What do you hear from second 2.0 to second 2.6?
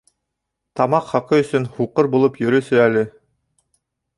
булып